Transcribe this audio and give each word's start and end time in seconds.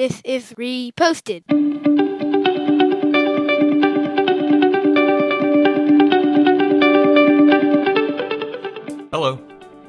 This 0.00 0.22
is 0.24 0.54
reposted. 0.54 1.42
Hello, 9.12 9.38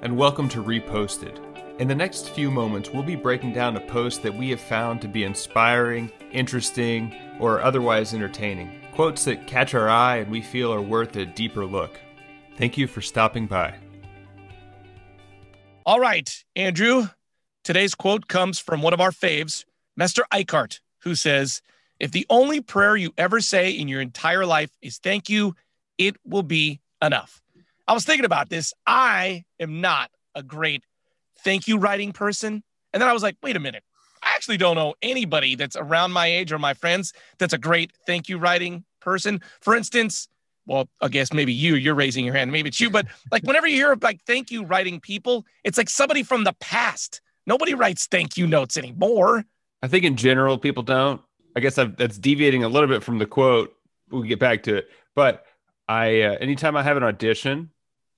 and 0.01 0.17
welcome 0.17 0.49
to 0.49 0.61
Reposted. 0.61 1.39
In 1.79 1.87
the 1.87 1.95
next 1.95 2.31
few 2.31 2.51
moments, 2.51 2.89
we'll 2.89 3.03
be 3.03 3.15
breaking 3.15 3.53
down 3.53 3.77
a 3.77 3.79
post 3.79 4.21
that 4.23 4.35
we 4.35 4.49
have 4.49 4.59
found 4.59 4.99
to 4.99 5.07
be 5.07 5.23
inspiring, 5.23 6.11
interesting, 6.33 7.15
or 7.39 7.61
otherwise 7.61 8.13
entertaining. 8.13 8.81
Quotes 8.93 9.23
that 9.23 9.47
catch 9.47 9.73
our 9.73 9.87
eye 9.87 10.17
and 10.17 10.29
we 10.29 10.41
feel 10.41 10.73
are 10.73 10.81
worth 10.81 11.15
a 11.15 11.25
deeper 11.25 11.65
look. 11.65 11.97
Thank 12.57 12.77
you 12.77 12.85
for 12.85 12.99
stopping 12.99 13.47
by. 13.47 13.75
All 15.85 16.01
right, 16.01 16.43
Andrew. 16.57 17.07
Today's 17.63 17.95
quote 17.95 18.27
comes 18.27 18.59
from 18.59 18.81
one 18.81 18.91
of 18.91 18.99
our 18.99 19.11
faves, 19.11 19.63
Mr. 20.01 20.23
Eckhart, 20.31 20.79
who 21.03 21.13
says, 21.13 21.61
If 21.99 22.11
the 22.11 22.25
only 22.27 22.59
prayer 22.59 22.95
you 22.95 23.13
ever 23.19 23.39
say 23.39 23.69
in 23.69 23.87
your 23.87 24.01
entire 24.01 24.47
life 24.47 24.71
is 24.81 24.97
thank 24.97 25.29
you, 25.29 25.55
it 25.99 26.15
will 26.25 26.41
be 26.41 26.81
enough. 27.03 27.39
I 27.87 27.93
was 27.93 28.03
thinking 28.03 28.25
about 28.25 28.49
this. 28.49 28.73
I 28.87 29.43
am 29.59 29.79
not 29.79 30.09
a 30.33 30.41
great 30.41 30.83
thank 31.43 31.67
you 31.67 31.77
writing 31.77 32.13
person. 32.13 32.63
And 32.93 32.99
then 32.99 33.09
I 33.09 33.13
was 33.13 33.21
like, 33.21 33.37
wait 33.43 33.55
a 33.55 33.59
minute. 33.59 33.83
I 34.23 34.33
actually 34.33 34.57
don't 34.57 34.75
know 34.75 34.95
anybody 35.03 35.53
that's 35.53 35.75
around 35.75 36.13
my 36.13 36.25
age 36.25 36.51
or 36.51 36.57
my 36.57 36.73
friends 36.73 37.13
that's 37.37 37.53
a 37.53 37.59
great 37.59 37.91
thank 38.07 38.27
you 38.27 38.39
writing 38.39 38.83
person. 39.01 39.39
For 39.61 39.75
instance, 39.75 40.27
well, 40.65 40.89
I 40.99 41.09
guess 41.09 41.31
maybe 41.31 41.53
you, 41.53 41.75
you're 41.75 41.93
raising 41.93 42.25
your 42.25 42.33
hand. 42.33 42.51
Maybe 42.51 42.69
it's 42.69 42.81
you, 42.81 42.89
but 42.89 43.05
like 43.31 43.43
whenever 43.43 43.67
you 43.67 43.75
hear 43.75 43.91
of 43.91 44.01
like 44.01 44.23
thank 44.25 44.49
you 44.49 44.63
writing 44.63 44.99
people, 44.99 45.45
it's 45.63 45.77
like 45.77 45.91
somebody 45.91 46.23
from 46.23 46.43
the 46.43 46.53
past. 46.53 47.21
Nobody 47.45 47.75
writes 47.75 48.07
thank 48.07 48.35
you 48.35 48.47
notes 48.47 48.77
anymore. 48.77 49.45
I 49.81 49.87
think 49.87 50.05
in 50.05 50.15
general, 50.15 50.57
people 50.57 50.83
don't. 50.83 51.21
I 51.55 51.59
guess 51.59 51.77
I've, 51.77 51.97
that's 51.97 52.17
deviating 52.17 52.63
a 52.63 52.69
little 52.69 52.87
bit 52.87 53.03
from 53.03 53.17
the 53.17 53.25
quote. 53.25 53.73
We'll 54.09 54.23
get 54.23 54.39
back 54.39 54.63
to 54.63 54.77
it. 54.77 54.89
But 55.15 55.45
I, 55.87 56.21
uh, 56.21 56.35
anytime 56.39 56.77
I 56.77 56.83
have 56.83 56.97
an 56.97 57.03
audition, 57.03 57.71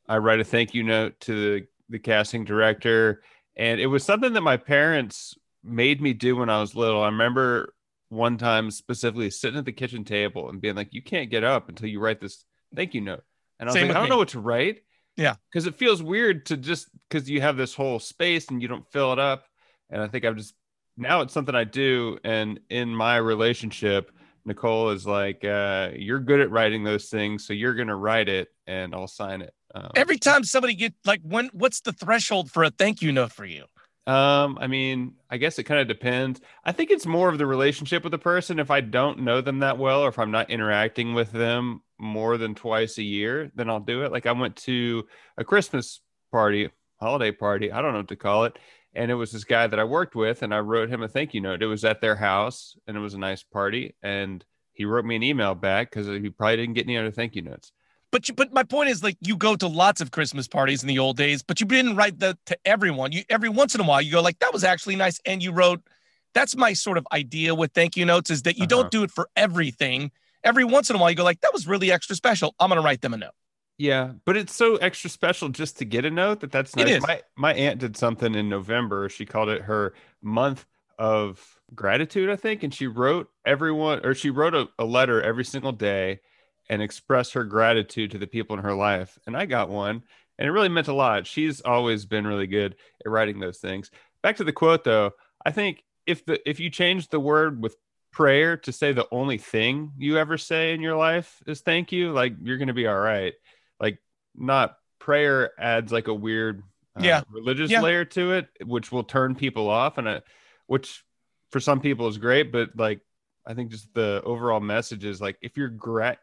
I 0.08 0.18
write 0.18 0.40
a 0.40 0.44
thank 0.44 0.74
you 0.74 0.84
note 0.84 1.20
to 1.22 1.60
the, 1.60 1.68
the 1.90 2.00
casting 2.00 2.46
director. 2.46 3.24
And 3.56 3.80
it 3.80 3.88
was 3.88 4.04
something 4.04 4.34
that 4.34 4.42
my 4.42 4.58
parents 4.58 5.36
made 5.64 6.02
me 6.02 6.14
do 6.14 6.36
when 6.36 6.50
I 6.50 6.60
was 6.60 6.76
little. 6.76 7.02
I 7.02 7.08
remember 7.08 7.74
one 8.10 8.38
time 8.38 8.70
specifically 8.70 9.30
sitting 9.30 9.58
at 9.58 9.66
the 9.66 9.72
kitchen 9.72 10.04
table 10.04 10.50
and 10.50 10.62
being 10.62 10.76
like, 10.76 10.94
you 10.94 11.02
can't 11.02 11.32
get 11.32 11.44
up 11.44 11.70
until 11.70 11.90
you 11.90 12.00
write 12.00 12.20
this 12.20 12.46
thank 12.76 12.94
you 12.94 13.02
note. 13.02 13.24
And 13.60 13.70
I 13.70 13.72
was 13.72 13.80
Same 13.80 13.88
like, 13.88 13.96
I 13.96 14.00
don't 14.00 14.06
me. 14.06 14.10
know 14.10 14.18
what 14.18 14.30
to 14.30 14.40
write. 14.40 14.82
Yeah. 15.16 15.36
Because 15.52 15.68
it 15.68 15.76
feels 15.76 16.02
weird 16.02 16.48
to 16.48 16.58
just 16.58 16.90
because 17.08 17.30
you 17.30 17.42
have 17.42 17.58
this 17.58 17.74
whole 17.74 18.00
space 18.00 18.48
and 18.50 18.62
you 18.62 18.68
don't 18.68 18.86
fill 18.92 19.14
it 19.14 19.20
up. 19.20 19.46
And 19.90 20.02
I 20.02 20.08
think 20.08 20.26
I've 20.26 20.36
just 20.36 20.54
now 20.98 21.22
it's 21.22 21.34
something 21.34 21.56
I 21.56 21.64
do. 21.64 22.18
And 22.24 22.60
in 22.70 22.96
my 22.96 23.18
relationship, 23.18 24.12
Nicole 24.46 24.90
is 24.90 25.06
like, 25.06 25.44
uh, 25.46 25.90
you're 25.96 26.20
good 26.20 26.40
at 26.40 26.52
writing 26.52 26.84
those 26.84 27.10
things. 27.10 27.46
So 27.46 27.54
you're 27.54 27.74
going 27.74 27.88
to 27.88 27.96
write 27.96 28.30
it 28.30 28.50
and 28.68 28.94
I'll 28.94 29.08
sign 29.08 29.42
it. 29.42 29.54
Um, 29.76 29.92
Every 29.96 30.18
time 30.18 30.44
somebody 30.44 30.76
get 30.76 30.94
like 31.06 31.22
when 31.24 31.50
what's 31.54 31.82
the 31.82 31.94
threshold 31.94 32.52
for 32.52 32.64
a 32.64 32.70
thank 32.70 33.02
you 33.02 33.12
note 33.12 33.32
for 33.32 33.46
you? 33.46 33.66
Um, 34.06 34.58
I 34.60 34.68
mean, 34.68 35.14
I 35.30 35.38
guess 35.38 35.58
it 35.58 35.64
kind 35.64 35.80
of 35.80 35.88
depends. 35.88 36.42
I 36.66 36.74
think 36.74 36.92
it's 36.92 37.06
more 37.06 37.30
of 37.30 37.38
the 37.38 37.46
relationship 37.46 38.04
with 38.04 38.12
the 38.12 38.18
person. 38.18 38.60
If 38.60 38.70
I 38.70 38.82
don't 38.82 39.20
know 39.20 39.40
them 39.40 39.60
that 39.60 39.78
well, 39.78 40.02
or 40.02 40.10
if 40.10 40.20
I'm 40.20 40.32
not 40.32 40.50
interacting 40.50 41.14
with 41.14 41.32
them 41.32 41.82
more 41.98 42.38
than 42.38 42.54
twice 42.54 42.98
a 42.98 43.04
year, 43.04 43.50
then 43.56 43.70
I'll 43.70 43.80
do 43.80 44.04
it. 44.04 44.12
Like 44.12 44.26
I 44.26 44.34
went 44.34 44.58
to 44.58 45.08
a 45.38 45.46
Christmas 45.46 46.02
party, 46.32 46.70
holiday 47.00 47.32
party, 47.32 47.72
I 47.72 47.82
don't 47.82 47.94
know 47.94 48.00
what 48.00 48.10
to 48.10 48.18
call 48.18 48.44
it. 48.44 48.60
And 48.96 49.10
it 49.10 49.16
was 49.16 49.32
this 49.32 49.44
guy 49.44 49.66
that 49.68 49.80
I 49.80 49.84
worked 49.84 50.16
with, 50.16 50.44
and 50.44 50.54
I 50.54 50.60
wrote 50.60 50.90
him 50.90 51.02
a 51.02 51.08
thank 51.08 51.34
you 51.34 51.42
note. 51.42 51.64
It 51.64 51.68
was 51.68 51.84
at 51.84 52.00
their 52.00 52.16
house, 52.16 52.76
and 52.88 52.96
it 52.96 53.00
was 53.00 53.14
a 53.16 53.20
nice 53.20 53.42
party. 53.44 53.96
And 54.04 54.46
he 54.72 54.86
wrote 54.86 55.06
me 55.06 55.16
an 55.16 55.24
email 55.24 55.56
back 55.56 55.90
because 55.90 56.08
he 56.08 56.30
probably 56.30 56.58
didn't 56.58 56.74
get 56.76 56.86
any 56.86 56.98
other 56.98 57.12
thank 57.12 57.36
you 57.36 57.42
notes. 57.42 57.72
But 58.12 58.30
you, 58.30 58.36
but 58.36 58.54
my 58.54 58.62
point 58.62 58.90
is 58.90 59.02
like 59.04 59.18
you 59.22 59.36
go 59.36 59.56
to 59.56 59.68
lots 59.68 60.00
of 60.00 60.12
Christmas 60.12 60.48
parties 60.48 60.84
in 60.84 60.88
the 60.88 61.00
old 61.00 61.18
days, 61.18 61.42
but 61.42 61.60
you 61.60 61.66
didn't 61.66 61.96
write 61.96 62.20
that 62.20 62.38
to 62.46 62.58
everyone. 62.66 63.12
You 63.12 63.24
every 63.30 63.50
once 63.50 63.74
in 63.74 63.82
a 63.82 63.84
while 63.84 64.02
you 64.02 64.12
go 64.12 64.22
like 64.22 64.38
that 64.40 64.54
was 64.54 64.64
actually 64.64 64.96
nice, 64.96 65.20
and 65.26 65.42
you 65.42 65.52
wrote. 65.52 65.82
That's 66.36 66.56
my 66.56 66.74
sort 66.74 66.98
of 66.98 67.06
idea 67.14 67.54
with 67.54 67.74
thank 67.74 67.96
you 67.96 68.06
notes 68.06 68.32
is 68.32 68.42
that 68.44 68.58
you 68.58 68.64
Uh-huh. 68.64 68.82
don't 68.82 68.92
do 68.92 69.04
it 69.04 69.12
for 69.12 69.30
everything. 69.36 70.12
Every 70.44 70.64
once 70.64 70.90
in 70.90 70.96
a 70.96 71.00
while 71.00 71.10
you 71.12 71.16
go 71.16 71.24
like 71.24 71.42
that 71.42 71.54
was 71.54 71.68
really 71.68 71.92
extra 71.92 72.16
special. 72.16 72.56
I'm 72.60 72.70
gonna 72.70 72.82
write 72.82 73.02
them 73.02 73.14
a 73.14 73.18
note. 73.18 73.34
Yeah, 73.84 74.14
but 74.24 74.38
it's 74.38 74.56
so 74.56 74.78
extra 74.78 75.10
special 75.10 75.50
just 75.50 75.80
to 75.80 75.86
get 75.86 76.06
a 76.06 76.10
note 76.10 76.40
that 76.40 76.54
that's 76.54 76.74
nice. 76.74 76.88
is. 76.88 77.04
My 77.04 77.22
my 77.36 77.54
aunt 77.54 77.82
did 77.82 77.98
something 77.98 78.34
in 78.34 78.48
November. 78.48 79.10
She 79.10 79.26
called 79.26 79.50
it 79.50 79.64
her 79.64 79.94
month 80.22 80.66
of 80.98 81.60
gratitude, 81.76 82.30
I 82.30 82.38
think, 82.38 82.64
and 82.64 82.74
she 82.74 82.88
wrote 82.88 83.30
everyone 83.46 84.06
or 84.06 84.16
she 84.16 84.30
wrote 84.30 84.56
a, 84.56 84.70
a 84.80 84.86
letter 84.86 85.22
every 85.22 85.44
single 85.44 85.74
day 85.74 86.22
and 86.70 86.82
expressed 86.82 87.34
her 87.34 87.44
gratitude 87.44 88.12
to 88.12 88.18
the 88.18 88.26
people 88.26 88.58
in 88.58 88.64
her 88.64 88.74
life. 88.74 89.20
And 89.28 89.36
I 89.36 89.46
got 89.46 89.68
one, 89.68 90.04
and 90.40 90.48
it 90.48 90.52
really 90.52 90.70
meant 90.70 90.88
a 90.88 90.94
lot. 90.94 91.28
She's 91.28 91.60
always 91.60 92.06
been 92.06 92.26
really 92.26 92.48
good 92.48 92.78
at 93.06 93.12
writing 93.12 93.42
those 93.42 93.58
things. 93.58 93.92
Back 94.22 94.38
to 94.38 94.46
the 94.46 94.54
quote 94.54 94.86
though, 94.86 95.12
I 95.46 95.52
think 95.52 95.84
if 96.08 96.26
the 96.26 96.40
if 96.50 96.62
you 96.62 96.70
change 96.70 97.10
the 97.10 97.20
word 97.20 97.62
with 97.62 97.76
prayer 98.14 98.56
to 98.56 98.72
say 98.72 98.94
the 98.94 99.10
only 99.12 99.40
thing 99.40 99.92
you 99.98 100.18
ever 100.18 100.38
say 100.38 100.74
in 100.74 100.80
your 100.80 100.96
life 100.96 101.44
is 101.48 101.60
thank 101.60 101.92
you, 101.92 102.14
like 102.14 102.34
you're 102.42 102.58
gonna 102.58 102.74
be 102.74 102.88
all 102.88 102.98
right 102.98 103.34
not 104.36 104.78
prayer 105.00 105.52
adds 105.60 105.92
like 105.92 106.08
a 106.08 106.14
weird 106.14 106.64
uh, 106.98 107.04
Yeah. 107.04 107.24
religious 107.30 107.70
Yeah. 107.72 107.82
layer 107.82 108.06
to 108.06 108.34
it 108.34 108.48
which 108.66 108.92
will 108.92 109.04
turn 109.04 109.36
people 109.36 109.70
off 109.70 109.98
and 109.98 110.08
it, 110.08 110.24
which 110.68 111.04
for 111.52 111.60
some 111.60 111.80
people 111.80 112.08
is 112.08 112.18
great 112.18 112.52
but 112.52 112.70
like 112.76 113.02
i 113.46 113.54
think 113.54 113.72
just 113.72 113.94
the 113.94 114.22
overall 114.24 114.60
message 114.60 115.04
is 115.06 115.20
like 115.22 115.38
if 115.42 115.58
you're 115.58 115.70
grat 115.70 116.20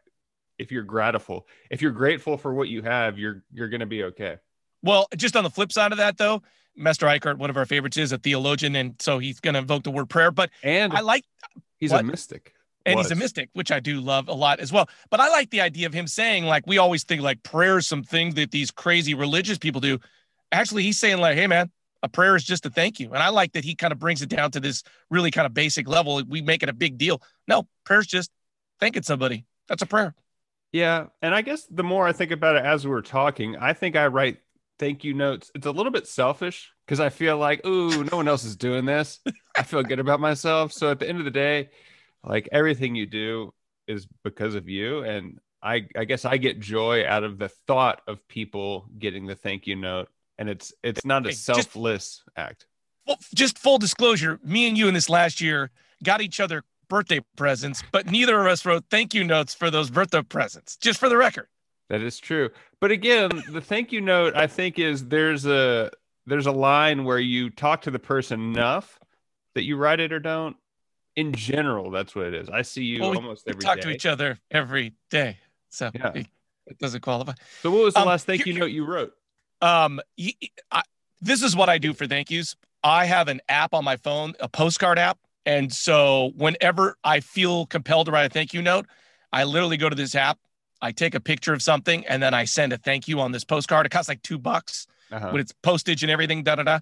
if 0.57 0.71
you're 0.71 0.83
grateful 0.83 1.47
if 1.69 1.81
you're 1.81 1.91
grateful 1.91 2.37
for 2.37 2.53
what 2.53 2.67
you 2.67 2.81
have 2.81 3.17
you're 3.19 3.43
you're 3.53 3.69
gonna 3.69 3.85
be 3.85 4.03
okay 4.03 4.37
Well, 4.83 5.07
just 5.15 5.35
on 5.35 5.43
the 5.43 5.49
flip 5.49 5.71
side 5.71 5.91
of 5.91 5.99
that 5.99 6.17
though, 6.17 6.41
Master 6.75 7.05
Eckhart, 7.07 7.37
one 7.37 7.49
of 7.51 7.57
our 7.57 7.65
favorites, 7.65 7.97
is 7.97 8.11
a 8.13 8.17
theologian, 8.17 8.75
and 8.75 8.95
so 8.99 9.19
he's 9.19 9.39
gonna 9.39 9.59
invoke 9.59 9.83
the 9.83 9.91
word 9.91 10.09
prayer. 10.09 10.31
But 10.31 10.49
and 10.63 10.91
I 10.93 11.01
like 11.01 11.23
he's 11.77 11.91
what? 11.91 12.01
a 12.01 12.03
mystic 12.03 12.53
and 12.85 12.99
he's 12.99 13.11
a 13.11 13.15
mystic, 13.15 13.49
which 13.53 13.71
I 13.71 13.79
do 13.79 14.01
love 14.01 14.27
a 14.27 14.33
lot 14.33 14.59
as 14.59 14.71
well. 14.71 14.89
But 15.09 15.19
I 15.19 15.29
like 15.29 15.49
the 15.49 15.61
idea 15.61 15.87
of 15.87 15.93
him 15.93 16.07
saying, 16.07 16.45
like, 16.45 16.65
we 16.67 16.77
always 16.77 17.03
think 17.03 17.21
like 17.21 17.43
prayer 17.43 17.77
is 17.77 17.87
something 17.87 18.33
that 18.35 18.51
these 18.51 18.71
crazy 18.71 19.13
religious 19.13 19.57
people 19.57 19.81
do. 19.81 19.99
Actually, 20.51 20.83
he's 20.83 20.99
saying, 20.99 21.19
like, 21.19 21.37
hey, 21.37 21.47
man, 21.47 21.71
a 22.03 22.09
prayer 22.09 22.35
is 22.35 22.43
just 22.43 22.65
a 22.65 22.69
thank 22.69 22.99
you. 22.99 23.13
And 23.13 23.21
I 23.21 23.29
like 23.29 23.53
that 23.53 23.63
he 23.63 23.75
kind 23.75 23.93
of 23.93 23.99
brings 23.99 24.21
it 24.21 24.29
down 24.29 24.51
to 24.51 24.59
this 24.59 24.83
really 25.09 25.31
kind 25.31 25.45
of 25.45 25.53
basic 25.53 25.87
level. 25.87 26.21
We 26.27 26.41
make 26.41 26.63
it 26.63 26.69
a 26.69 26.73
big 26.73 26.97
deal. 26.97 27.21
No, 27.47 27.67
prayer's 27.85 28.07
just 28.07 28.31
thanking 28.79 29.03
somebody. 29.03 29.45
That's 29.67 29.81
a 29.81 29.85
prayer. 29.85 30.13
Yeah, 30.71 31.07
and 31.21 31.35
I 31.35 31.41
guess 31.41 31.65
the 31.69 31.83
more 31.83 32.07
I 32.07 32.13
think 32.13 32.31
about 32.31 32.55
it 32.55 32.63
as 32.63 32.85
we 32.85 32.91
were 32.91 33.01
talking, 33.01 33.57
I 33.57 33.73
think 33.73 33.95
I 33.95 34.07
write 34.07 34.39
thank 34.79 35.03
you 35.03 35.13
notes. 35.13 35.51
It's 35.53 35.67
a 35.67 35.71
little 35.71 35.91
bit 35.91 36.07
selfish 36.07 36.71
because 36.85 36.99
I 36.99 37.09
feel 37.09 37.37
like, 37.37 37.65
ooh, 37.67 38.03
no 38.05 38.17
one 38.17 38.27
else 38.27 38.43
is 38.43 38.55
doing 38.55 38.85
this. 38.85 39.19
I 39.55 39.63
feel 39.63 39.83
good 39.83 39.99
about 39.99 40.19
myself. 40.19 40.73
So 40.73 40.89
at 40.89 40.99
the 40.99 41.07
end 41.07 41.19
of 41.19 41.25
the 41.25 41.31
day, 41.31 41.69
like 42.23 42.47
everything 42.51 42.95
you 42.95 43.05
do 43.05 43.53
is 43.87 44.07
because 44.23 44.55
of 44.55 44.69
you, 44.69 45.03
and 45.03 45.39
I, 45.61 45.87
I 45.95 46.05
guess 46.05 46.25
I 46.25 46.37
get 46.37 46.59
joy 46.59 47.05
out 47.05 47.23
of 47.23 47.37
the 47.37 47.49
thought 47.49 48.01
of 48.07 48.25
people 48.27 48.85
getting 48.99 49.25
the 49.25 49.35
thank 49.35 49.67
you 49.67 49.75
note, 49.75 50.09
and 50.37 50.49
it's 50.49 50.73
it's 50.83 51.05
not 51.05 51.25
a 51.25 51.29
Hey, 51.29 51.31
just- 51.33 51.45
selfless 51.45 52.23
act. 52.35 52.67
Well, 53.07 53.17
just 53.33 53.57
full 53.57 53.79
disclosure, 53.79 54.39
me 54.43 54.67
and 54.67 54.77
you 54.77 54.87
in 54.87 54.93
this 54.93 55.09
last 55.09 55.41
year 55.41 55.71
got 56.03 56.21
each 56.21 56.39
other 56.39 56.63
birthday 56.87 57.19
presents, 57.35 57.81
but 57.91 58.09
neither 58.11 58.39
of 58.39 58.45
us 58.47 58.63
wrote 58.65 58.85
thank 58.91 59.13
you 59.13 59.23
notes 59.23 59.53
for 59.55 59.71
those 59.71 59.89
birthday 59.89 60.21
presents, 60.21 60.77
just 60.77 60.99
for 60.99 61.09
the 61.09 61.17
record. 61.17 61.47
That 61.89 62.01
is 62.01 62.19
true. 62.19 62.49
But 62.79 62.91
again, 62.91 63.43
the 63.49 63.59
thank 63.61 63.91
you 63.91 64.01
note 64.01 64.35
I 64.35 64.47
think 64.47 64.77
is 64.79 65.05
there's 65.07 65.45
a 65.45 65.89
there's 66.27 66.45
a 66.45 66.51
line 66.51 67.03
where 67.03 67.19
you 67.19 67.49
talk 67.49 67.81
to 67.81 67.91
the 67.91 67.99
person 67.99 68.39
enough 68.39 68.99
that 69.55 69.63
you 69.63 69.75
write 69.75 69.99
it 69.99 70.13
or 70.13 70.19
don't. 70.19 70.55
In 71.15 71.33
general, 71.33 71.91
that's 71.91 72.15
what 72.15 72.25
it 72.27 72.33
is. 72.33 72.49
I 72.49 72.61
see 72.61 72.83
you 72.83 73.01
Well, 73.01 73.11
we- 73.11 73.17
almost 73.17 73.45
We 73.45 73.51
every 73.51 73.61
talk 73.61 73.79
to 73.81 73.89
each 73.89 74.05
other 74.05 74.39
every 74.49 74.93
day. 75.09 75.37
So 75.69 75.91
Yeah. 75.93 76.11
it, 76.15 76.27
it 76.67 76.77
doesn't 76.79 77.01
qualify. 77.01 77.33
So 77.61 77.71
what 77.71 77.83
was 77.83 77.93
the 77.93 78.01
Um, 78.01 78.07
last 78.07 78.25
thank 78.25 78.45
you- 78.45 78.53
note 78.57 78.71
you 78.71 78.85
wrote? 78.85 79.13
Um, 79.61 79.99
I, 80.71 80.81
this 81.21 81.43
is 81.43 81.55
what 81.55 81.69
I 81.69 81.77
do 81.77 81.93
for 81.93 82.07
thank 82.07 82.31
yous. 82.31 82.55
I 82.83 83.05
have 83.05 83.27
an 83.27 83.41
app 83.49 83.73
on 83.73 83.83
my 83.83 83.97
phone, 83.97 84.33
a 84.39 84.47
postcard 84.49 84.97
app. 84.97 85.19
And 85.45 85.71
so 85.73 86.31
whenever 86.35 86.97
I 87.03 87.19
feel 87.19 87.65
compelled 87.65 88.05
to 88.07 88.11
write 88.11 88.25
a 88.25 88.29
thank 88.29 88.53
you 88.53 88.61
note, 88.61 88.87
I 89.33 89.43
literally 89.43 89.77
go 89.77 89.89
to 89.89 89.95
this 89.95 90.15
app. 90.15 90.39
I 90.81 90.91
take 90.91 91.13
a 91.13 91.19
picture 91.19 91.53
of 91.53 91.61
something 91.61 92.05
and 92.07 92.23
then 92.23 92.33
I 92.33 92.45
send 92.45 92.73
a 92.73 92.77
thank 92.77 93.07
you 93.07 93.19
on 93.19 93.31
this 93.31 93.43
postcard. 93.43 93.85
It 93.85 93.89
costs 93.89 94.09
like 94.09 94.21
two 94.23 94.37
bucks. 94.39 94.87
Uh-huh. 95.13 95.29
with 95.33 95.41
its 95.41 95.51
postage 95.61 96.03
and 96.03 96.09
everything. 96.09 96.41
Da 96.41 96.55
da 96.55 96.63
da. 96.63 96.79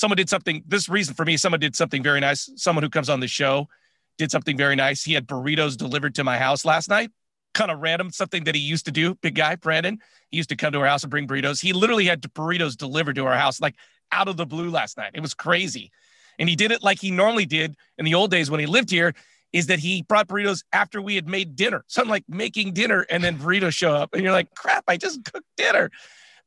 Someone 0.00 0.16
did 0.16 0.30
something. 0.30 0.64
This 0.66 0.88
reason 0.88 1.14
for 1.14 1.26
me, 1.26 1.36
someone 1.36 1.60
did 1.60 1.76
something 1.76 2.02
very 2.02 2.20
nice. 2.20 2.48
Someone 2.56 2.82
who 2.82 2.88
comes 2.88 3.10
on 3.10 3.20
the 3.20 3.28
show 3.28 3.68
did 4.16 4.30
something 4.30 4.56
very 4.56 4.74
nice. 4.74 5.04
He 5.04 5.12
had 5.12 5.26
burritos 5.26 5.76
delivered 5.76 6.14
to 6.14 6.24
my 6.24 6.38
house 6.38 6.64
last 6.64 6.88
night. 6.88 7.10
Kind 7.52 7.70
of 7.70 7.80
random, 7.80 8.10
something 8.10 8.44
that 8.44 8.54
he 8.54 8.62
used 8.62 8.86
to 8.86 8.92
do. 8.92 9.14
Big 9.16 9.34
guy, 9.34 9.56
Brandon. 9.56 9.98
He 10.30 10.38
used 10.38 10.48
to 10.48 10.56
come 10.56 10.72
to 10.72 10.78
our 10.80 10.86
house 10.86 11.02
and 11.02 11.10
bring 11.10 11.28
burritos. 11.28 11.60
He 11.60 11.74
literally 11.74 12.06
had 12.06 12.22
burritos 12.22 12.78
delivered 12.78 13.16
to 13.16 13.26
our 13.26 13.36
house, 13.36 13.60
like 13.60 13.74
out 14.10 14.26
of 14.26 14.38
the 14.38 14.46
blue 14.46 14.70
last 14.70 14.96
night. 14.96 15.10
It 15.12 15.20
was 15.20 15.34
crazy. 15.34 15.92
and 16.38 16.48
he 16.48 16.56
did 16.56 16.72
it 16.72 16.82
like 16.82 16.98
he 16.98 17.10
normally 17.10 17.44
did 17.44 17.76
in 17.98 18.06
the 18.06 18.14
old 18.14 18.30
days 18.30 18.50
when 18.50 18.60
he 18.60 18.66
lived 18.66 18.90
here. 18.90 19.14
Is 19.52 19.66
that 19.66 19.80
he 19.80 20.02
brought 20.02 20.28
burritos 20.28 20.62
after 20.72 21.02
we 21.02 21.16
had 21.16 21.28
made 21.28 21.56
dinner, 21.56 21.84
something 21.88 22.08
like 22.08 22.24
making 22.28 22.72
dinner, 22.72 23.04
and 23.10 23.22
then 23.22 23.36
burritos 23.36 23.74
show 23.74 23.92
up, 23.92 24.14
and 24.14 24.22
you're 24.22 24.32
like, 24.32 24.54
"Crap! 24.54 24.84
I 24.86 24.96
just 24.96 25.24
cooked 25.24 25.48
dinner," 25.56 25.90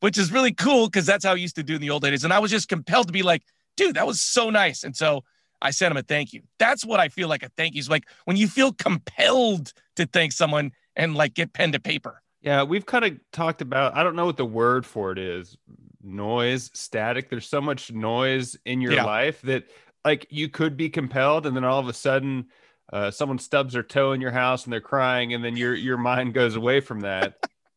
which 0.04 0.18
is 0.18 0.34
really 0.34 0.52
cool 0.52 0.88
because 0.88 1.06
that's 1.06 1.24
how 1.24 1.32
I 1.32 1.36
used 1.36 1.56
to 1.56 1.64
do 1.64 1.76
in 1.76 1.82
the 1.82 1.90
old 1.90 2.04
days. 2.04 2.26
And 2.26 2.34
I 2.34 2.40
was 2.40 2.52
just 2.52 2.68
compelled 2.68 3.08
to 3.08 3.14
be 3.14 3.24
like, 3.24 3.42
"Dude, 3.78 3.96
that 3.96 4.06
was 4.06 4.20
so 4.20 4.50
nice," 4.50 4.84
and 4.84 4.94
so 4.94 5.24
I 5.62 5.72
sent 5.72 5.92
him 5.92 5.98
a 5.98 6.02
thank 6.04 6.34
you. 6.34 6.42
That's 6.60 6.84
what 6.86 7.00
I 7.00 7.08
feel 7.08 7.30
like 7.30 7.42
a 7.42 7.48
thank 7.56 7.74
you 7.74 7.80
is 7.80 7.90
like 7.90 8.04
when 8.26 8.36
you 8.36 8.50
feel 8.50 8.74
compelled 8.74 9.72
to 9.96 10.06
thank 10.06 10.34
someone 10.34 10.74
and 10.98 11.16
like 11.16 11.36
get 11.36 11.54
pen 11.54 11.72
to 11.72 11.80
paper. 11.80 12.22
Yeah, 12.42 12.64
we've 12.64 12.86
kind 12.86 13.06
of 13.06 13.18
talked 13.32 13.62
about, 13.62 13.96
I 13.96 14.04
don't 14.04 14.18
know 14.18 14.26
what 14.26 14.36
the 14.36 14.44
word 14.44 14.86
for 14.86 15.14
it 15.14 15.18
is 15.18 15.58
noise, 16.04 16.70
static. 16.74 17.30
There's 17.30 17.48
so 17.48 17.62
much 17.62 17.90
noise 17.94 18.58
in 18.66 18.82
your 18.82 18.92
Yeah. 18.92 19.06
life 19.06 19.42
that 19.44 19.64
like 20.04 20.28
you 20.30 20.50
could 20.50 20.76
be 20.76 20.90
compelled 20.90 21.46
and 21.46 21.56
then 21.56 21.64
all 21.64 21.80
of 21.80 21.88
a 21.88 21.94
sudden 21.94 22.48
uh, 22.92 23.10
someone 23.10 23.40
stubs 23.40 23.72
their 23.72 23.84
toe 23.84 24.12
in 24.12 24.20
your 24.20 24.32
house 24.32 24.66
and 24.66 24.74
they're 24.74 24.82
crying 24.82 25.34
and 25.34 25.42
then 25.42 25.56
your 25.56 25.74
your 25.74 25.96
mind 25.96 26.34
goes 26.34 26.58
away 26.58 26.82
from 26.82 27.00
that. 27.00 27.36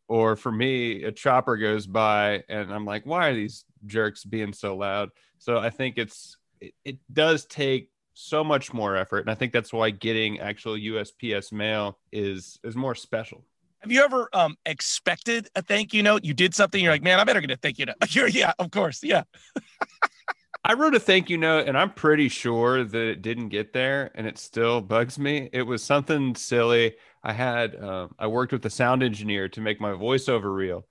Or 0.08 0.36
for 0.36 0.52
me, 0.52 1.04
a 1.04 1.12
chopper 1.12 1.56
goes 1.56 1.86
by 1.86 2.44
and 2.48 2.72
I'm 2.72 2.84
like, 2.84 3.04
why 3.06 3.28
are 3.28 3.34
these 3.34 3.64
jerks 3.86 4.24
being 4.24 4.52
so 4.52 4.76
loud? 4.76 5.10
So 5.38 5.58
I 5.58 5.70
think 5.70 5.98
it's 5.98 6.36
it, 6.60 6.74
it 6.84 6.98
does 7.12 7.44
take 7.46 7.90
so 8.14 8.42
much 8.42 8.72
more 8.72 8.96
effort 8.96 9.20
and 9.20 9.30
I 9.30 9.34
think 9.34 9.52
that's 9.52 9.72
why 9.72 9.90
getting 9.90 10.40
actual 10.40 10.74
USPS 10.74 11.52
mail 11.52 11.98
is 12.12 12.58
is 12.64 12.76
more 12.76 12.94
special. 12.94 13.44
Have 13.80 13.92
you 13.92 14.02
ever 14.02 14.28
um 14.32 14.56
expected 14.64 15.48
a 15.54 15.62
thank 15.62 15.92
you 15.92 16.02
note? 16.02 16.24
You 16.24 16.34
did 16.34 16.54
something, 16.54 16.82
you're 16.82 16.92
like, 16.92 17.02
man, 17.02 17.20
I 17.20 17.24
better 17.24 17.40
get 17.40 17.50
a 17.50 17.56
thank 17.56 17.78
you 17.78 17.86
note. 17.86 17.96
You're, 18.10 18.28
yeah, 18.28 18.52
of 18.58 18.70
course. 18.70 19.02
Yeah. 19.02 19.24
I 20.64 20.72
wrote 20.72 20.96
a 20.96 21.00
thank 21.00 21.30
you 21.30 21.38
note 21.38 21.68
and 21.68 21.78
I'm 21.78 21.90
pretty 21.90 22.28
sure 22.28 22.82
that 22.82 23.00
it 23.00 23.22
didn't 23.22 23.50
get 23.50 23.72
there 23.72 24.10
and 24.16 24.26
it 24.26 24.36
still 24.36 24.80
bugs 24.80 25.16
me. 25.16 25.48
It 25.52 25.62
was 25.62 25.80
something 25.80 26.34
silly. 26.34 26.96
I 27.26 27.32
had, 27.32 27.76
um, 27.82 28.14
I 28.18 28.28
worked 28.28 28.52
with 28.52 28.64
a 28.64 28.70
sound 28.70 29.02
engineer 29.02 29.48
to 29.50 29.60
make 29.60 29.80
my 29.80 29.90
voiceover 29.90 30.54
reel 30.54 30.86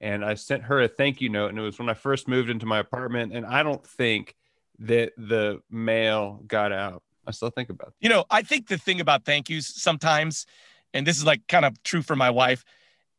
and 0.00 0.24
I 0.24 0.34
sent 0.34 0.64
her 0.64 0.80
a 0.80 0.88
thank 0.88 1.20
you 1.20 1.28
note. 1.28 1.50
And 1.50 1.58
it 1.58 1.62
was 1.62 1.78
when 1.78 1.88
I 1.88 1.94
first 1.94 2.26
moved 2.26 2.48
into 2.48 2.66
my 2.66 2.78
apartment. 2.78 3.34
And 3.34 3.44
I 3.44 3.62
don't 3.62 3.86
think 3.86 4.34
that 4.80 5.12
the 5.16 5.60
mail 5.70 6.40
got 6.46 6.72
out. 6.72 7.02
I 7.26 7.32
still 7.32 7.50
think 7.50 7.68
about. 7.68 7.92
You 8.00 8.08
know, 8.08 8.24
I 8.30 8.42
think 8.42 8.68
the 8.68 8.78
thing 8.78 9.00
about 9.00 9.24
thank 9.24 9.50
yous 9.50 9.66
sometimes, 9.66 10.46
and 10.94 11.06
this 11.06 11.18
is 11.18 11.26
like 11.26 11.46
kind 11.48 11.66
of 11.66 11.80
true 11.82 12.00
for 12.00 12.16
my 12.16 12.30
wife, 12.30 12.64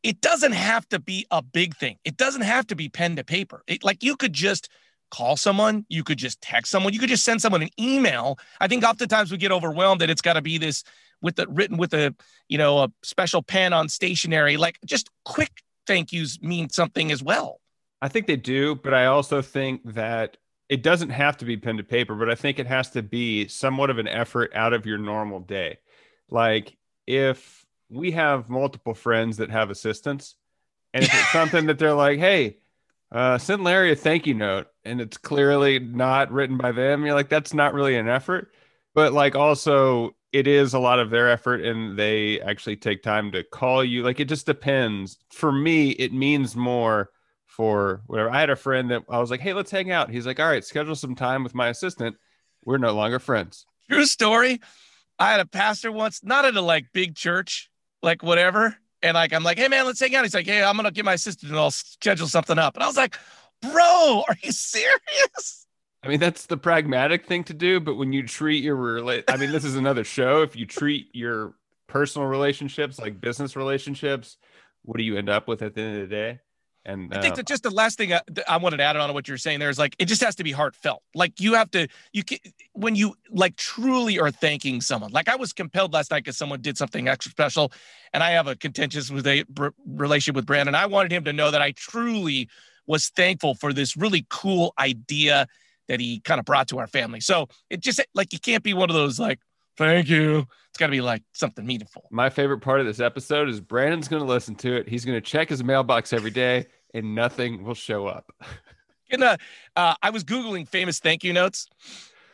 it 0.02 0.20
doesn't 0.20 0.52
have 0.52 0.88
to 0.88 0.98
be 0.98 1.24
a 1.30 1.40
big 1.40 1.76
thing. 1.76 1.98
It 2.04 2.16
doesn't 2.16 2.42
have 2.42 2.66
to 2.66 2.74
be 2.74 2.88
pen 2.88 3.14
to 3.16 3.24
paper. 3.24 3.62
It, 3.68 3.84
like 3.84 4.02
you 4.02 4.16
could 4.16 4.32
just 4.32 4.68
call 5.12 5.36
someone, 5.36 5.86
you 5.88 6.02
could 6.02 6.18
just 6.18 6.40
text 6.40 6.72
someone, 6.72 6.92
you 6.92 6.98
could 6.98 7.08
just 7.08 7.24
send 7.24 7.40
someone 7.40 7.62
an 7.62 7.68
email. 7.78 8.38
I 8.60 8.66
think 8.66 8.82
oftentimes 8.82 9.30
we 9.30 9.36
get 9.36 9.52
overwhelmed 9.52 10.00
that 10.00 10.10
it's 10.10 10.22
got 10.22 10.32
to 10.32 10.42
be 10.42 10.58
this 10.58 10.82
with 11.22 11.36
the 11.36 11.46
written 11.48 11.76
with 11.76 11.94
a 11.94 12.14
you 12.48 12.58
know 12.58 12.80
a 12.80 12.92
special 13.02 13.42
pen 13.42 13.72
on 13.72 13.88
stationery. 13.88 14.56
Like 14.56 14.78
just 14.84 15.10
quick 15.24 15.62
thank 15.86 16.12
yous 16.12 16.40
mean 16.42 16.68
something 16.68 17.10
as 17.10 17.22
well. 17.22 17.60
I 18.00 18.08
think 18.08 18.26
they 18.26 18.36
do, 18.36 18.74
but 18.74 18.94
I 18.94 19.06
also 19.06 19.42
think 19.42 19.94
that 19.94 20.36
it 20.68 20.82
doesn't 20.82 21.10
have 21.10 21.36
to 21.38 21.44
be 21.44 21.56
pen 21.56 21.76
to 21.76 21.84
paper, 21.84 22.14
but 22.14 22.30
I 22.30 22.34
think 22.34 22.58
it 22.58 22.66
has 22.66 22.90
to 22.90 23.02
be 23.02 23.46
somewhat 23.48 23.90
of 23.90 23.98
an 23.98 24.08
effort 24.08 24.52
out 24.54 24.72
of 24.72 24.86
your 24.86 24.98
normal 24.98 25.40
day. 25.40 25.78
Like 26.28 26.76
if 27.06 27.64
we 27.90 28.12
have 28.12 28.48
multiple 28.48 28.94
friends 28.94 29.36
that 29.36 29.50
have 29.50 29.70
assistants, 29.70 30.34
and 30.94 31.04
if 31.04 31.12
it's 31.12 31.28
something 31.32 31.66
that 31.66 31.78
they're 31.78 31.94
like, 31.94 32.18
hey, 32.18 32.56
uh, 33.10 33.36
send 33.36 33.62
Larry 33.62 33.92
a 33.92 33.96
thank 33.96 34.26
you 34.26 34.34
note, 34.34 34.68
and 34.84 35.00
it's 35.00 35.18
clearly 35.18 35.78
not 35.78 36.32
written 36.32 36.56
by 36.56 36.72
them, 36.72 37.04
you're 37.04 37.14
like, 37.14 37.28
that's 37.28 37.52
not 37.52 37.74
really 37.74 37.96
an 37.96 38.08
effort. 38.08 38.52
But 38.94 39.12
like 39.12 39.36
also, 39.36 40.16
it 40.32 40.46
is 40.46 40.74
a 40.74 40.78
lot 40.78 40.98
of 40.98 41.10
their 41.10 41.30
effort, 41.30 41.62
and 41.62 41.98
they 41.98 42.40
actually 42.40 42.76
take 42.76 43.02
time 43.02 43.32
to 43.32 43.42
call 43.42 43.84
you. 43.84 44.02
Like 44.02 44.20
it 44.20 44.28
just 44.28 44.46
depends. 44.46 45.18
For 45.30 45.52
me, 45.52 45.90
it 45.90 46.12
means 46.12 46.56
more 46.56 47.10
for 47.46 48.02
whatever. 48.06 48.30
I 48.30 48.40
had 48.40 48.50
a 48.50 48.56
friend 48.56 48.90
that 48.90 49.02
I 49.10 49.18
was 49.18 49.30
like, 49.30 49.40
hey, 49.40 49.52
let's 49.52 49.70
hang 49.70 49.90
out. 49.90 50.10
He's 50.10 50.26
like, 50.26 50.40
all 50.40 50.48
right, 50.48 50.64
schedule 50.64 50.96
some 50.96 51.14
time 51.14 51.44
with 51.44 51.54
my 51.54 51.68
assistant. 51.68 52.16
We're 52.64 52.78
no 52.78 52.92
longer 52.92 53.18
friends. 53.18 53.66
True 53.90 54.06
story. 54.06 54.60
I 55.18 55.30
had 55.30 55.40
a 55.40 55.46
pastor 55.46 55.92
once, 55.92 56.24
not 56.24 56.46
at 56.46 56.56
a 56.56 56.62
like 56.62 56.86
big 56.94 57.14
church, 57.14 57.70
like 58.02 58.22
whatever. 58.22 58.76
And 59.02 59.14
like, 59.14 59.32
I'm 59.32 59.42
like, 59.42 59.58
hey 59.58 59.68
man, 59.68 59.84
let's 59.84 60.00
hang 60.00 60.14
out. 60.14 60.24
He's 60.24 60.34
like, 60.34 60.46
hey, 60.46 60.62
I'm 60.62 60.76
gonna 60.76 60.90
get 60.90 61.04
my 61.04 61.14
assistant 61.14 61.50
and 61.50 61.58
I'll 61.60 61.70
schedule 61.70 62.26
something 62.26 62.58
up. 62.58 62.74
And 62.74 62.82
I 62.82 62.86
was 62.86 62.96
like, 62.96 63.18
bro, 63.60 64.24
are 64.28 64.36
you 64.42 64.52
serious? 64.52 65.61
I 66.04 66.08
mean, 66.08 66.18
that's 66.18 66.46
the 66.46 66.56
pragmatic 66.56 67.26
thing 67.26 67.44
to 67.44 67.54
do. 67.54 67.78
But 67.78 67.94
when 67.94 68.12
you 68.12 68.26
treat 68.26 68.64
your 68.64 68.76
relate, 68.76 69.24
I 69.28 69.36
mean, 69.36 69.52
this 69.52 69.64
is 69.64 69.76
another 69.76 70.04
show. 70.04 70.42
If 70.42 70.56
you 70.56 70.66
treat 70.66 71.08
your 71.14 71.54
personal 71.86 72.26
relationships 72.26 72.98
like 72.98 73.20
business 73.20 73.54
relationships, 73.54 74.36
what 74.82 74.98
do 74.98 75.04
you 75.04 75.16
end 75.16 75.28
up 75.28 75.46
with 75.46 75.62
at 75.62 75.74
the 75.74 75.80
end 75.80 76.02
of 76.02 76.08
the 76.08 76.14
day? 76.14 76.40
And 76.84 77.14
I 77.14 77.20
think 77.20 77.34
uh, 77.34 77.36
that 77.36 77.46
just 77.46 77.62
the 77.62 77.70
last 77.70 77.96
thing 77.96 78.12
I, 78.12 78.20
I 78.48 78.56
wanted 78.56 78.78
to 78.78 78.82
add 78.82 78.96
on 78.96 79.08
to 79.08 79.12
what 79.12 79.28
you're 79.28 79.38
saying 79.38 79.60
there 79.60 79.70
is 79.70 79.78
like 79.78 79.94
it 80.00 80.06
just 80.06 80.20
has 80.22 80.34
to 80.36 80.44
be 80.44 80.50
heartfelt. 80.50 81.02
Like 81.14 81.38
you 81.40 81.54
have 81.54 81.70
to 81.72 81.86
you 82.12 82.24
can 82.24 82.38
when 82.72 82.96
you 82.96 83.14
like 83.30 83.54
truly 83.54 84.18
are 84.18 84.32
thanking 84.32 84.80
someone. 84.80 85.12
Like 85.12 85.28
I 85.28 85.36
was 85.36 85.52
compelled 85.52 85.92
last 85.92 86.10
night 86.10 86.24
because 86.24 86.36
someone 86.36 86.60
did 86.60 86.76
something 86.76 87.06
extra 87.06 87.30
special, 87.30 87.72
and 88.12 88.20
I 88.20 88.30
have 88.30 88.48
a 88.48 88.56
contentious 88.56 89.10
with 89.10 89.28
a 89.28 89.44
br- 89.44 89.68
relationship 89.86 90.34
with 90.34 90.46
Brandon. 90.46 90.74
I 90.74 90.86
wanted 90.86 91.12
him 91.12 91.22
to 91.24 91.32
know 91.32 91.52
that 91.52 91.62
I 91.62 91.70
truly 91.72 92.48
was 92.86 93.10
thankful 93.10 93.54
for 93.54 93.72
this 93.72 93.96
really 93.96 94.26
cool 94.28 94.74
idea 94.76 95.46
that 95.92 96.00
he 96.00 96.20
kind 96.20 96.38
of 96.38 96.46
brought 96.46 96.68
to 96.68 96.78
our 96.78 96.86
family. 96.86 97.20
So 97.20 97.48
it 97.68 97.80
just 97.80 98.00
like 98.14 98.32
you 98.32 98.38
can't 98.38 98.62
be 98.62 98.72
one 98.72 98.88
of 98.88 98.96
those 98.96 99.20
like 99.20 99.40
thank 99.76 100.08
you. 100.08 100.46
It's 100.70 100.78
got 100.78 100.86
to 100.86 100.90
be 100.90 101.02
like 101.02 101.22
something 101.32 101.66
meaningful. 101.66 102.08
my 102.10 102.30
favorite 102.30 102.60
part 102.60 102.80
of 102.80 102.86
this 102.86 102.98
episode 102.98 103.50
is 103.50 103.60
Brandon's 103.60 104.08
going 104.08 104.22
to 104.22 104.28
listen 104.28 104.54
to 104.56 104.74
it. 104.74 104.88
He's 104.88 105.04
going 105.04 105.18
to 105.18 105.20
check 105.20 105.50
his 105.50 105.62
mailbox 105.62 106.14
every 106.14 106.30
day, 106.30 106.64
and 106.94 107.14
nothing 107.14 107.62
will 107.62 107.74
show 107.74 108.06
up. 108.06 108.32
a, 109.12 109.38
uh, 109.76 109.94
I 110.02 110.08
was 110.08 110.24
Googling 110.24 110.66
famous 110.66 110.98
thank 110.98 111.24
you 111.24 111.34
notes, 111.34 111.68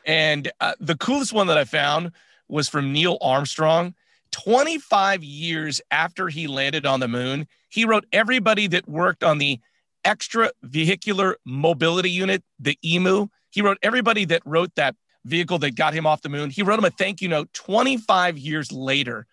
and 0.07 0.53
uh, 0.61 0.75
the 0.79 0.97
coolest 0.97 1.33
one 1.33 1.49
that 1.49 1.59
I 1.59 1.65
found 1.65 2.13
was 2.47 2.69
from 2.69 2.93
Neil 2.93 3.19
Armstrong. 3.21 3.93
25 4.31 5.25
years 5.25 5.81
after 5.91 6.29
he 6.29 6.47
landed 6.47 6.87
on 6.87 7.01
the 7.01 7.09
moon, 7.09 7.49
he 7.71 7.85
wrote 7.85 8.07
everybody 8.13 8.69
that 8.69 8.89
worked 8.89 9.25
on 9.25 9.39
the 9.39 9.59
extra 10.05 10.51
vehicular 10.63 11.37
mobility 11.45 12.11
unit, 12.11 12.43
the 12.59 12.79
EMU. 12.85 13.27
He 13.51 13.63
wrote 13.63 13.79
everybody 13.83 14.25
that 14.27 14.43
wrote 14.45 14.75
that 14.77 14.95
vehicle 15.25 15.59
that 15.61 15.75
got 15.75 15.95
him 15.95 16.07
off 16.07 16.23
the 16.23 16.29
moon. 16.29 16.51
He 16.51 16.63
wrote 16.63 16.79
him 16.79 16.85
a 16.85 16.91
thank 16.91 17.21
you 17.21 17.29
note 17.29 17.53
25 17.53 18.39
years 18.39 18.73
later 18.73 19.27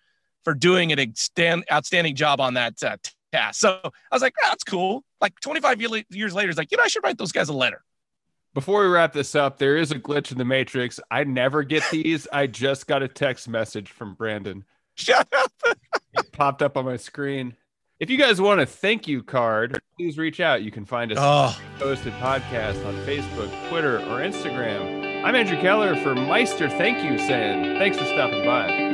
for 0.44 0.54
doing 0.54 0.92
an 0.92 0.98
extend, 0.98 1.64
outstanding 1.70 2.14
job 2.14 2.40
on 2.40 2.54
that 2.54 2.82
uh, 2.82 2.96
task. 3.32 3.60
So 3.60 3.80
I 3.84 3.90
was 4.14 4.22
like, 4.22 4.34
"Ah, 4.42 4.48
that's 4.50 4.64
cool. 4.64 5.04
Like 5.20 5.38
25 5.40 5.80
year- 5.80 6.04
years 6.10 6.34
later, 6.34 6.50
it's 6.50 6.58
like, 6.58 6.70
you 6.70 6.76
know, 6.76 6.84
I 6.84 6.88
should 6.88 7.04
write 7.04 7.18
those 7.18 7.32
guys 7.32 7.48
a 7.48 7.52
letter. 7.52 7.82
Before 8.54 8.80
we 8.80 8.86
wrap 8.88 9.12
this 9.12 9.34
up, 9.34 9.58
there 9.58 9.76
is 9.76 9.90
a 9.90 9.98
glitch 9.98 10.32
in 10.32 10.38
the 10.38 10.44
matrix. 10.44 10.98
I 11.10 11.24
never 11.24 11.62
get 11.62 11.82
these. 11.90 12.26
I 12.32 12.46
just 12.46 12.86
got 12.86 13.02
a 13.02 13.08
text 13.08 13.48
message 13.48 13.90
from 13.90 14.14
Brandon. 14.14 14.64
Shut 14.94 15.28
up. 15.34 15.52
It 16.14 16.32
popped 16.32 16.62
up 16.62 16.78
on 16.78 16.86
my 16.86 16.96
screen. 16.96 17.54
If 17.98 18.10
you 18.10 18.18
guys 18.18 18.42
want 18.42 18.60
a 18.60 18.66
thank 18.66 19.08
you 19.08 19.22
card, 19.22 19.78
please 19.96 20.18
reach 20.18 20.38
out. 20.38 20.62
You 20.62 20.70
can 20.70 20.84
find 20.84 21.10
us 21.12 21.18
Oh, 21.18 21.58
posted 21.78 22.12
podcast 22.14 22.84
on 22.84 22.94
Facebook, 23.06 23.50
Twitter, 23.70 23.96
or 24.00 24.20
Instagram. 24.20 25.24
I'm 25.24 25.34
Andrew 25.34 25.58
Keller 25.58 25.96
for 25.96 26.14
Meister 26.14 26.68
Thank 26.68 27.02
You 27.02 27.18
saying 27.18 27.78
thanks 27.78 27.96
for 27.96 28.04
stopping 28.04 28.44
by. 28.44 28.85